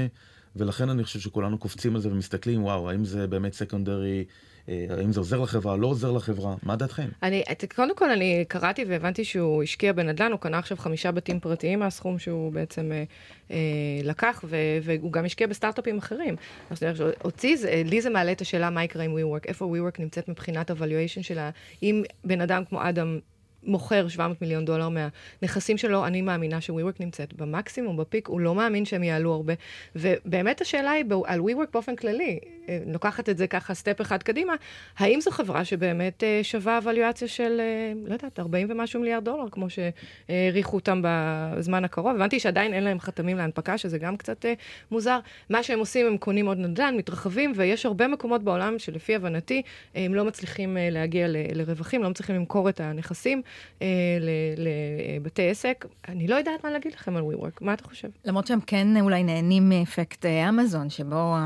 [0.57, 4.25] ולכן אני חושב שכולנו קופצים על זה ומסתכלים, וואו, האם זה באמת סקונדרי,
[4.69, 7.09] האם זה עוזר לחברה, לא עוזר לחברה, מה דעתכם?
[7.23, 7.43] אני,
[7.75, 12.19] קודם כל אני קראתי והבנתי שהוא השקיע בנדל"ן, הוא קנה עכשיו חמישה בתים פרטיים מהסכום
[12.19, 13.05] שהוא בעצם אה,
[13.51, 13.57] אה,
[14.05, 16.37] לקח, ו, והוא גם השקיע בסטארט-אפים אחרים.
[16.71, 16.83] אז
[17.25, 20.71] אותי, זה, לי זה מעלה את השאלה מה יקרה עם WeWork, איפה WeWork נמצאת מבחינת
[20.71, 21.51] ה-valuation שלה,
[21.83, 23.19] אם בן אדם כמו אדם
[23.63, 28.85] מוכר 700 מיליון דולר מהנכסים שלו, אני מאמינה ש-WeWork נמצאת במקסימום, בפיק, הוא לא מאמין
[28.85, 29.55] שהם יעלו הרבה.
[29.97, 34.55] ובאמת השאלה היא על WeWork באופן כללי, אה, לוקחת את זה ככה סטפ אחד קדימה,
[34.99, 39.49] האם זו חברה שבאמת אה, שווה אבליואציה של, אה, לא יודעת, 40 ומשהו מיליארד דולר,
[39.51, 42.17] כמו שהעריכו אותם בזמן הקרוב?
[42.17, 44.45] הבנתי שעדיין אין להם חתמים להנפקה, שזה גם קצת
[44.91, 45.19] מוזר.
[45.51, 49.63] מה שהם עושים, הם קונים עוד נדל"ן, מתרחבים, ויש הרבה מקומות בעולם שלפי הבנתי,
[49.95, 53.43] הם לא מצליחים להגיע לרווחים, לא מצליחים למכור את הנכסים.
[54.57, 55.87] לבתי עסק.
[56.09, 58.09] אני לא יודעת מה להגיד לכם על WeWork, מה אתה חושב?
[58.25, 61.37] למרות שהם כן אולי נהנים מאפקט אמזון, שבו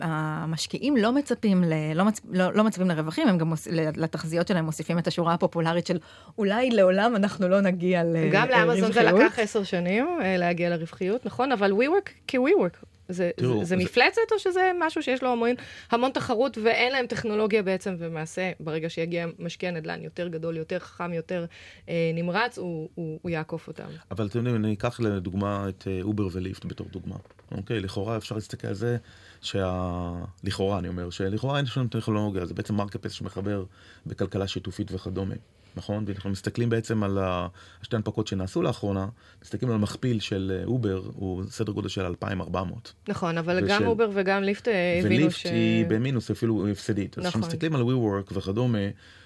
[0.00, 4.64] המשקיעים לא מצפים, ל, לא, מצ, לא, לא מצפים לרווחים, הם גם מוס, לתחזיות שלהם
[4.64, 5.98] מוסיפים את השורה הפופולרית של
[6.38, 8.32] אולי לעולם אנחנו לא נגיע לרווחיות.
[8.32, 10.06] גם לאמזון זה לקח עשר שנים
[10.38, 11.52] להגיע לרווחיות, נכון?
[11.52, 12.84] אבל WeWork כ-WeWork.
[13.10, 15.50] זה, תראו, זה, זה, זה מפלצת או שזה משהו שיש לו המון,
[15.90, 21.12] המון תחרות ואין להם טכנולוגיה בעצם, ומעשה, ברגע שיגיע משקיע נדל"ן יותר גדול, יותר חכם,
[21.12, 21.44] יותר
[21.88, 23.88] אה, נמרץ, הוא, הוא, הוא יעקוף אותם.
[24.10, 27.16] אבל אתם יודעים, אני אקח לדוגמה את Uber אה, ו-Lyft בתור דוגמה.
[27.52, 28.96] אוקיי, לכאורה אפשר להסתכל על זה,
[29.40, 30.12] שה...
[30.44, 33.64] לכאורה אני אומר, שלכאורה אין שם טכנולוגיה, זה בעצם מרקטפלייס שמחבר
[34.06, 35.34] בכלכלה שיתופית וכדומה.
[35.76, 36.04] נכון?
[36.06, 39.08] ואנחנו מסתכלים בעצם על השתי הנפקות שנעשו לאחרונה,
[39.42, 42.92] מסתכלים על מכפיל של אובר, הוא סדר גודל של 2,400.
[43.08, 43.68] נכון, אבל ושל...
[43.68, 45.46] גם אובר וגם ליפט אה, הבינו וליפט ש...
[45.46, 47.18] וליפט היא במינוס, אפילו הפסדית.
[47.18, 47.26] נכון.
[47.26, 48.78] אז כשמסתכלים על WeWork וכדומה,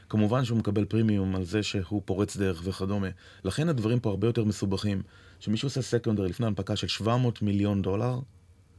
[0.09, 3.09] כמובן שהוא מקבל פרימיום על זה שהוא פורץ דרך וכדומה.
[3.45, 5.03] לכן הדברים פה הרבה יותר מסובכים.
[5.41, 8.19] כשמישהו עושה secondary לפני הנפקה של 700 מיליון דולר,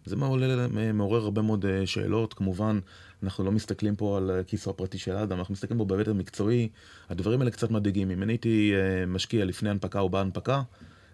[0.05, 2.33] זה מעולה, מעורר הרבה מאוד אה, שאלות.
[2.33, 2.79] כמובן,
[3.23, 6.69] אנחנו לא מסתכלים פה על כיסו הפרטי של האדם, אנחנו מסתכלים פה בהיבט המקצועי.
[7.09, 8.11] הדברים האלה קצת מדאיגים.
[8.11, 10.61] אם אני הייתי אה, משקיע לפני הנפקה או בהנפקה,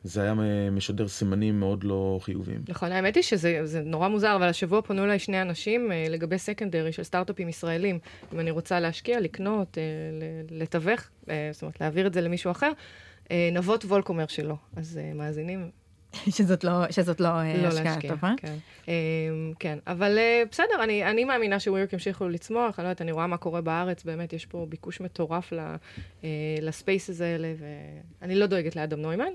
[0.03, 0.33] זה היה
[0.71, 2.61] משדר סימנים מאוד לא חיוביים.
[2.67, 6.91] נכון, האמת היא שזה נורא מוזר, אבל השבוע פנו אליי שני אנשים אה, לגבי סקנדרי
[6.91, 7.99] של סטארט-אפים ישראלים.
[8.33, 9.77] אם אני רוצה להשקיע, לקנות,
[10.51, 11.01] לתווך,
[11.51, 12.71] זאת אומרת, להעביר את זה למישהו אחר.
[13.51, 14.55] נבות וולק אומר שלא.
[14.75, 15.71] אז מאזינים,
[16.37, 18.33] שזאת לא, שזאת לא, אה, לא השקעה טובה.
[18.37, 18.55] כן,
[18.87, 18.93] אמ,
[19.59, 19.77] כן.
[19.87, 23.37] אבל אה, בסדר, אני, אני מאמינה ש-WeWork ימשיכו לצמוח, אני לא יודעת, אני רואה מה
[23.37, 25.75] קורה בארץ, באמת יש פה ביקוש מטורף אה,
[26.61, 27.53] ל spaces האלה,
[28.21, 29.33] ואני לא דואגת לאדם נוימן,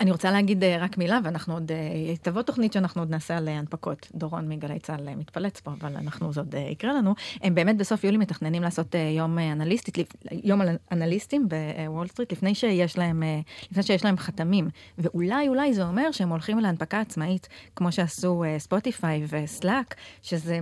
[0.00, 3.48] אני רוצה להגיד אה, רק מילה, ואנחנו עוד, אה, תבוא תוכנית שאנחנו עוד נעשה על
[3.48, 4.08] אה, הנפקות.
[4.14, 7.14] דורון מגלי צה"ל מתפלץ פה, אבל אנחנו, זה עוד יקרה לנו.
[7.42, 9.98] הם באמת בסוף יולי מתכננים לעשות יום אנליסטית,
[10.44, 10.60] יום
[10.92, 13.22] אנליסטים בוול סטריט, לפני שיש להם,
[13.70, 14.68] לפני שיש להם חתמים.
[14.98, 20.58] ואולי, אולי זה אומר שהם הולכים להנפקה עצמאית, כמו שעשו ספוטיפיי וסלאק, שזה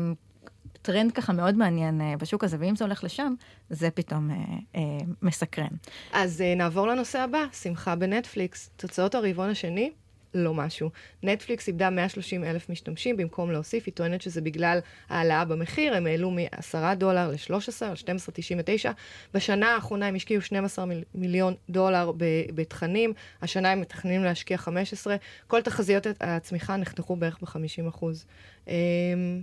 [0.86, 3.34] טרנד ככה מאוד מעניין uh, בשוק הזה, ואם זה הולך לשם,
[3.70, 4.78] זה פתאום uh, uh,
[5.22, 5.68] מסקרן.
[6.12, 8.70] אז uh, נעבור לנושא הבא, שמחה בנטפליקס.
[8.76, 9.90] תוצאות הרבעון השני,
[10.34, 10.90] לא משהו.
[11.22, 16.30] נטפליקס איבדה 130 אלף משתמשים במקום להוסיף, היא טוענת שזה בגלל העלאה במחיר, הם העלו
[16.30, 18.88] מ-10 דולר ל-13, על 12.99.
[19.34, 20.84] בשנה האחרונה הם השקיעו 12
[21.14, 22.12] מיליון דולר
[22.54, 23.12] בתכנים,
[23.42, 25.16] השנה הם מתכננים להשקיע 15.
[25.46, 28.26] כל תחזיות הצמיחה נחתכו בערך ב-50 אחוז.
[28.68, 28.72] אמ,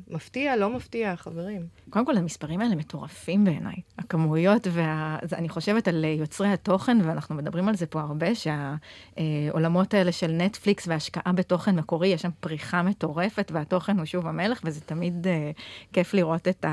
[0.08, 1.68] מפתיע, לא מפתיע, חברים.
[1.90, 3.76] קודם כל, המספרים האלה מטורפים בעיניי.
[4.00, 4.68] הכמויות,
[5.32, 10.83] ואני חושבת על יוצרי התוכן, ואנחנו מדברים על זה פה הרבה, שהעולמות האלה של נטפליקס
[10.88, 15.62] והשקעה בתוכן מקורי, יש שם פריחה מטורפת, והתוכן הוא שוב המלך, וזה תמיד uh,
[15.94, 16.66] כיף לראות את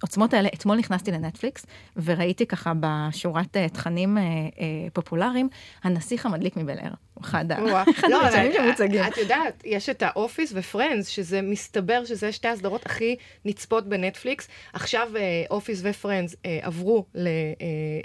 [0.00, 0.48] העוצמות האלה.
[0.54, 4.20] אתמול נכנסתי לנטפליקס, וראיתי ככה בשורת uh, תכנים uh,
[4.54, 4.60] uh,
[4.92, 5.48] פופולריים,
[5.84, 6.90] הנסיך המדליק מבל אייר.
[7.20, 7.74] אחד הדברים
[8.08, 8.18] לא,
[8.52, 9.04] שמוצגים.
[9.06, 13.88] את יודעת, יש את ה Office ו Friends, שזה מסתבר שזה שתי הסדרות הכי נצפות
[13.88, 14.48] בנטפליקס.
[14.72, 15.08] עכשיו
[15.50, 17.04] Office ו Friends עברו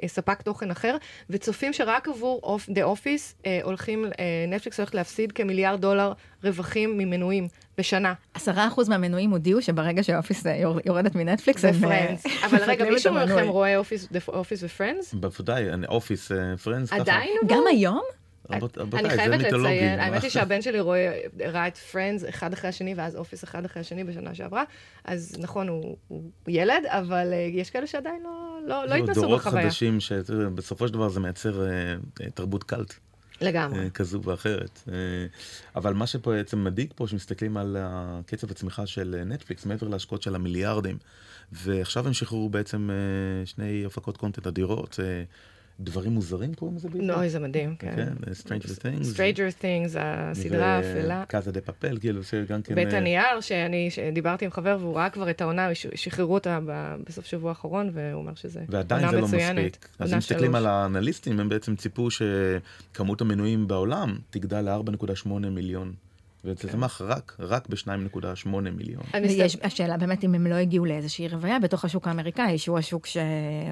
[0.03, 0.97] לספק תוכן אחר,
[1.29, 4.05] וצופים שרק עבור The Office הולכים,
[4.49, 8.13] נטפליקס הולכת להפסיד כמיליארד דולר רווחים ממנויים בשנה.
[8.33, 10.43] עשרה אחוז מהמנויים הודיעו שברגע ש Office
[10.85, 11.75] יורדת מנטפליקס, הם...
[11.75, 12.25] ו Friends.
[12.45, 13.77] אבל רגע, מישהו מכם רואה
[14.27, 15.13] Office ו Friends?
[15.13, 16.31] בוודאי, Office,
[16.63, 16.93] Friends.
[16.93, 17.37] עדיין?
[17.47, 18.01] גם היום?
[18.93, 23.15] אני חייבת לציין, האמת היא שהבן שלי רואה, ראה את Friends אחד אחרי השני, ואז
[23.15, 24.63] Office אחד אחרי השני בשנה שעברה,
[25.05, 29.27] אז נכון, הוא, הוא ילד, אבל יש כאלה שעדיין לא, לא, לא התנסו בחוויה.
[29.27, 31.67] דורות חדשים, שבסופו של דבר זה מייצר
[32.33, 32.93] תרבות קאלט.
[33.41, 33.87] לגמרי.
[33.87, 34.83] Uh, כזו ואחרת.
[34.87, 34.91] Uh,
[35.75, 37.77] אבל מה שפה בעצם מדאיג פה, שמסתכלים על
[38.25, 40.97] קצב הצמיחה של נטפליקס, מעבר להשקעות של המיליארדים,
[41.51, 44.99] ועכשיו הם שחררו בעצם uh, שני הפקות content אדירות.
[45.79, 47.07] דברים מוזרים קוראים לזה בעברית?
[47.07, 47.95] לא, זה מדהים, כן.
[47.95, 49.15] כן, Stranger Things.
[49.15, 51.23] Stranger Things, הסדרה האפלה.
[51.27, 52.75] Casa de Papel, כאילו, שגם כן...
[52.75, 56.59] בית אה, הנייר, שאני דיברתי עם חבר והוא ראה כבר את העונה, שחררו אותה
[57.07, 58.89] בסוף שבוע האחרון, והוא אומר שזה עונה מצוינת.
[58.89, 59.87] ועדיין זה לא מספיק.
[59.99, 65.93] אז אם מסתכלים על האנליסטים, הם בעצם ציפו שכמות המנויים בעולם תגדל ל-4.8 מיליון
[66.43, 69.03] וזה צמח רק, רק ב-2.8 מיליון.
[69.13, 73.07] ויש, השאלה באמת אם הם לא הגיעו לאיזושהי רוויה בתוך השוק האמריקאי, שהוא השוק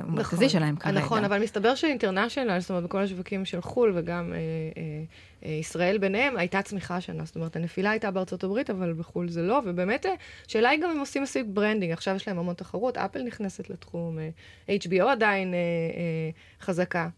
[0.03, 0.99] המרכזי נכון, שלהם כרגע.
[0.99, 5.03] נכון, אבל מסתבר ש international, זאת אומרת, בכל השווקים של חו"ל וגם אה, אה,
[5.45, 7.25] אה, ישראל ביניהם, הייתה צמיחה השנה.
[7.25, 10.11] זאת אומרת, הנפילה הייתה בארצות הברית, אבל בחו"ל זה לא, ובאמת, אה,
[10.47, 11.91] השאלה היא גם אם עושים מספיק branding.
[11.91, 16.29] עכשיו יש להם המון תחרות, אפל נכנסת לתחום, אה, HBO עדיין אה, אה,
[16.61, 17.09] חזקה.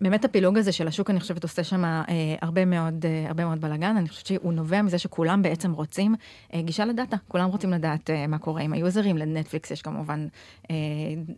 [0.00, 2.02] באמת הפילוג הזה של השוק, אני חושבת, עושה שם אה,
[2.42, 3.96] הרבה מאוד, אה, הרבה מאוד בלאגן.
[3.96, 6.14] אני חושבת שהוא נובע מזה שכולם בעצם רוצים
[6.54, 7.16] אה, גישה ל data.
[7.28, 9.18] כולם רוצים לדעת אה, מה קורה עם היוזרים.
[9.18, 10.26] לנטפליקס יש כמובן
[10.70, 10.76] אה,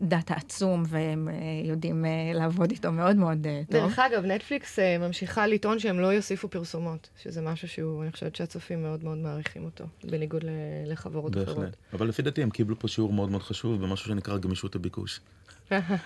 [0.03, 1.35] data עצום, והם אה,
[1.69, 3.81] יודעים אה, לעבוד איתו מאוד מאוד אה, טוב.
[3.81, 8.37] דרך אגב, נטפליקס אה, ממשיכה לטעון שהם לא יוסיפו פרסומות, שזה משהו שהוא, אני חושבת
[8.37, 10.45] שהצופים מאוד מאוד מעריכים אותו, בניגוד
[10.87, 11.49] לחברות בהחלט.
[11.49, 11.77] אחרות.
[11.93, 15.21] אבל לפי דעתי הם קיבלו פה שיעור מאוד מאוד חשוב במשהו שנקרא גמישות הביקוש.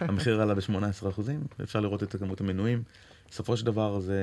[0.01, 2.83] המחיר עלה ב-18 אחוזים, אפשר לראות את כמות המנויים.
[3.31, 4.23] בסופו של דבר זה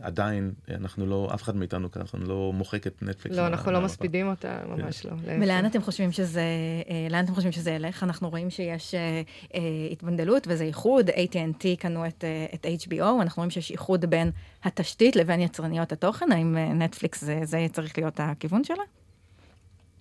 [0.00, 3.36] עדיין, אנחנו לא, אף אחד מאיתנו כאן, אנחנו לא מוחק את נטפליקס.
[3.36, 5.08] לא, אנחנו לא מספידים אותה, ממש כן.
[5.08, 5.14] לא.
[5.26, 6.42] ולאן אתם חושבים שזה,
[6.90, 8.02] אה, לאן אתם חושבים שזה ילך?
[8.02, 9.22] אנחנו רואים שיש אה,
[9.54, 9.60] אה,
[9.92, 14.30] התבנדלות וזה איחוד, AT&T קנו את, את HBO, אנחנו רואים שיש איחוד בין
[14.64, 18.84] התשתית לבין יצרניות התוכן, האם נטפליקס זה, זה צריך להיות הכיוון שלה?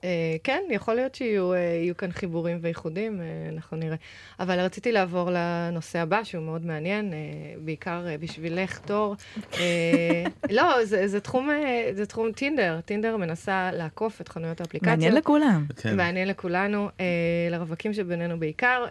[0.04, 3.96] אה, כן, יכול להיות שיהיו אה, כאן חיבורים ואיחודים, אה, אנחנו נראה.
[4.40, 7.14] אבל רציתי לעבור לנושא הבא, שהוא מאוד מעניין,
[7.58, 9.16] בעיקר בשבילך, תור.
[10.58, 11.50] לא, זה, זה, תחום,
[11.92, 12.80] זה תחום טינדר.
[12.86, 14.98] טינדר מנסה לעקוף את חנויות האפליקציות.
[14.98, 15.66] מעניין לכולם.
[15.76, 15.98] כן.
[15.98, 16.90] מעניין לכולנו,
[17.52, 18.86] לרווקים שבינינו בעיקר.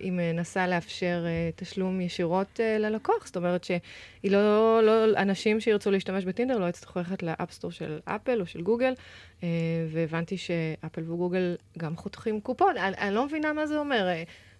[0.00, 1.24] היא מנסה לאפשר
[1.56, 3.80] תשלום ישירות ללקוח, זאת אומרת שהיא
[4.24, 8.94] לא, לא, אנשים שירצו להשתמש בטינדר לא יצטרכו ללכת לאפסטור של אפל או של גוגל,
[9.88, 10.46] והבנתי ש...
[10.46, 12.76] שאפל וגוגל גם חותכים קופון.
[12.76, 14.08] אני, אני לא מבינה מה זה אומר.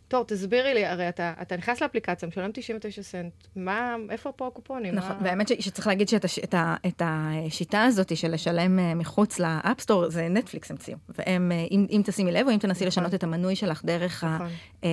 [0.09, 4.95] טוב, תסבירי לי, הרי אתה, אתה נכנס לאפליקציה, משלם 99 סנט, מה, איפה פה הקופונים?
[4.95, 5.25] נכון, מה...
[5.25, 9.46] והאמת שצריך להגיד שאת הש, את ה, את השיטה הזאת של לשלם אה, מחוץ ל
[9.46, 10.99] App Store, זה נטפליקס המציאו.
[11.09, 12.87] והם, אה, אם, אם תשימי לב, או אם תנסי נכון.
[12.87, 14.47] לשנות את המנוי שלך דרך, נכון.
[14.47, 14.51] ה,
[14.85, 14.89] אה,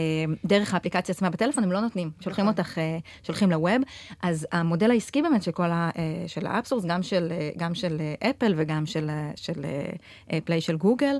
[0.45, 2.11] דרך האפליקציה עצמה בטלפון, הם לא נותנים.
[2.19, 2.59] שולחים נכון.
[2.59, 2.77] אותך,
[3.23, 3.81] שולחים ל web.
[4.21, 5.89] אז המודל העסקי באמת של כל ה,
[6.27, 9.65] של ה App Stores, גם של, גם של אפל וגם של, של
[10.45, 11.17] Play של גוגל,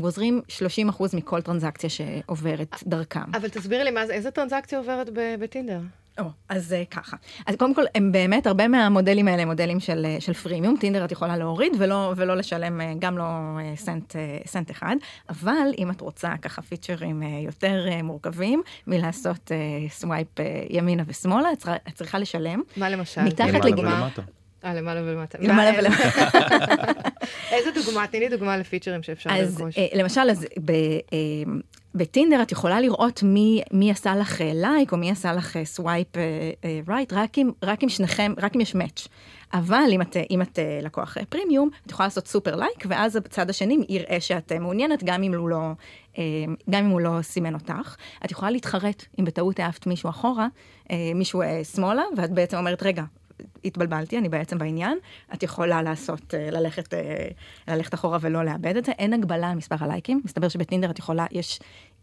[0.00, 0.40] גוזרים
[0.88, 3.33] 30% מכל transaction שעוברת דרכם.
[3.36, 5.80] אבל תסבירי לי, מה, איזה transaction עוברת בטינדר?
[6.18, 7.16] או, אז uh, ככה.
[7.46, 10.76] אז קודם כל, הם באמת, הרבה מהמודלים האלה הם מודלים של, של freemium.
[10.76, 14.96] טינדר את יכולה להוריד ולא, ולא לשלם uh, גם לא uh, סנט, uh, סנט אחד,
[15.30, 21.02] אבל אם את רוצה ככה פיצ'רים uh, יותר uh, מורכבים מלעשות uh, swipe uh, ימינה
[21.06, 22.62] ושמאלה, את, צריכה, את צריכה לשלם.
[22.76, 23.22] מה למשל?
[23.22, 24.08] מתחת לגמר.
[24.64, 25.38] אה, למעלה ולמטה.
[25.40, 26.08] למעלה ולמטה.
[27.50, 28.06] איזה דוגמה?
[28.06, 29.78] תני לי דוגמה לפיצ'רים שאפשר לרכוש.
[29.78, 30.46] אז למשל, אז
[31.94, 36.08] בטינדר את יכולה לראות מי, מי עשה לך לייק או מי עשה לך swipe
[36.88, 39.08] right, רק אם, רק אם שניכם, רק אם יש match.
[39.54, 43.50] אבל אם את, אם את אה, לקוח פרימיום, את יכולה לעשות super like, ואז הצד
[43.50, 45.70] השני יראה שאת אה, מעוניינת, גם אם הוא לא,
[46.18, 46.24] אה,
[46.70, 47.96] גם אם הוא לא סימן אותך.
[48.24, 50.46] את יכולה להתחרט אם בטעות העפת מישהו אחורה,
[51.14, 51.42] מישהו
[51.74, 53.02] שמאלה, ואת בעצם אומרת, רגע,
[53.64, 54.98] התבלבלתי, אני בעצם בעניין,
[55.34, 56.94] את יכולה לעשות, ללכת,
[57.68, 58.92] ללכת אחורה ולא לאבד את זה.
[58.92, 61.60] אין הגבלה על מספר הלייקים, מסתבר שבטינדר את יכולה, יש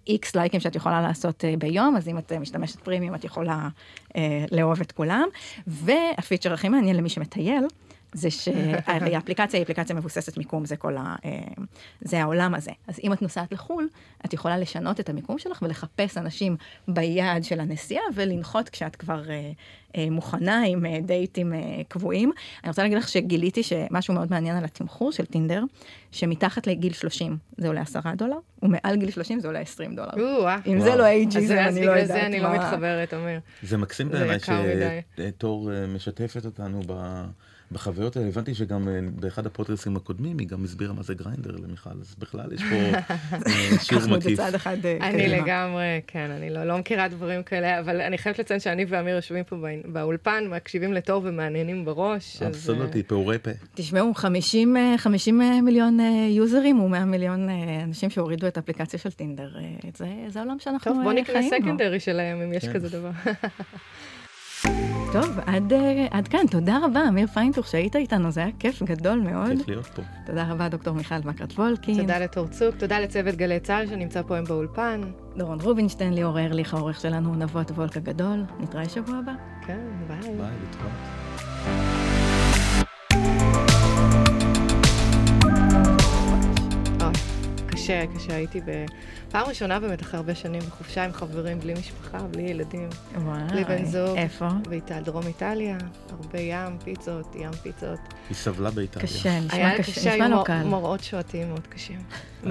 [0.07, 3.69] איקס לייקים שאת יכולה לעשות ביום, אז אם את משתמשת פרימיום, את יכולה
[4.51, 5.27] לאהוב את כולם.
[5.67, 7.63] והפיצ'ר הכי מעניין למי שמטייל,
[8.13, 11.15] זה שהרי האפליקציה היא אפליקציה מבוססת מיקום, זה כל ה...
[11.25, 11.39] אה,
[12.01, 12.71] זה העולם הזה.
[12.87, 13.87] אז אם את נוסעת לחו"ל,
[14.25, 19.51] את יכולה לשנות את המיקום שלך ולחפש אנשים ביעד של הנסיעה ולנחות כשאת כבר אה,
[19.97, 21.53] אה, מוכנה עם דייטים
[21.87, 22.31] קבועים.
[22.63, 25.63] אני רוצה להגיד לך שגיליתי שמשהו מאוד מעניין על התמחור של טינדר,
[26.11, 30.11] שמתחת לגיל 30 זה עולה 10 דולר, ומעל גיל 30 זה עולה 20 דולר.
[30.67, 32.03] אם זה לא אייג'יזם, אני לא יודעת.
[32.03, 33.37] אז בגלל זה אני לא מתחברת, אומר.
[33.63, 34.39] זה מקסים בעיניי
[35.17, 37.23] שתור משתפת אותנו ב...
[37.71, 41.89] בחוויות האלה, הבנתי שגם אה, באחד הפודקאסים הקודמים היא גם הסבירה מה זה גריינדר למיכל,
[42.01, 44.39] אז בכלל יש פה אה, שיעור מקיף.
[44.39, 44.49] אה,
[45.01, 49.15] אני לגמרי, כן, אני לא, לא מכירה דברים כאלה, אבל אני חייבת לציין שאני ואמיר
[49.15, 49.55] יושבים פה
[49.85, 52.41] באולפן, מקשיבים לתור ומעניינים בראש.
[52.41, 53.51] אבסולוטי, פעורי פה.
[53.73, 57.49] תשמעו, 50, 50 מיליון יוזרים ו-100 מיליון
[57.83, 59.49] אנשים שהורידו את האפליקציה של טינדר,
[59.97, 61.01] זה, זה העולם שאנחנו חיים בו.
[61.03, 62.73] טוב, בוא נקרא סקנדרי שלהם, אם יש כן.
[62.73, 63.11] כזה דבר.
[65.13, 69.19] טוב, עד, אה, עד כאן, תודה רבה, אמיר פיינטוך, שהיית איתנו, זה היה כיף גדול
[69.19, 69.57] מאוד.
[69.57, 70.01] כיף להיות פה.
[70.25, 72.01] תודה רבה, דוקטור מיכל מקרט וולקין.
[72.01, 75.01] תודה לתור צוק, תודה לצוות גלי צה"ל שנמצא פה היום באולפן.
[75.37, 78.43] דורון רובינשטיין, ליאור ארליך, העורך שלנו, נבות וולק הגדול.
[78.59, 79.33] נתראה שבוע הבא.
[79.67, 80.19] כן, ביי.
[80.21, 81.90] ביי, להתראות.
[87.91, 88.35] קשה, קשה.
[88.35, 88.61] הייתי
[89.27, 92.89] בפעם ראשונה באמת אחרי הרבה שנים בחופשה עם חברים, בלי משפחה, בלי ילדים.
[93.15, 93.43] וואי.
[93.49, 94.17] בלי בן זוג.
[94.17, 94.47] איפה?
[94.69, 95.77] באיטל, דרום איטליה,
[96.09, 97.99] הרבה ים, פיצות, ים פיצות.
[98.29, 99.05] היא סבלה באיטליה.
[99.05, 100.63] קשה, נשמע היה קשה, קשה, נשמע היו לא קל.
[100.63, 101.99] מראות שועטים מאוד קשים.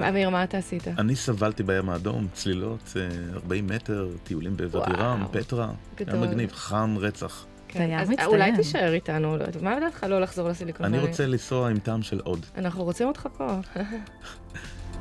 [0.09, 0.87] אמיר, מה אתה עשית?
[0.87, 5.31] אני סבלתי בים האדום, צלילות, אה, 40 מטר, טיולים בוואדירם, וואו.
[5.43, 5.69] פטרה.
[5.95, 6.15] גדול.
[6.15, 7.45] היה מגניב, חם רצח.
[7.67, 8.29] כן, היה אז מצטיין.
[8.29, 10.99] אולי תישאר איתנו, לא יודעת, מה לדעתך לא לחזור לסיליקון אני?
[10.99, 12.45] רוצה לנסוע עם טעם של עוד.
[12.57, 13.55] אנחנו רוצים אותך פה.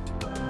[0.06, 0.49] Thank you.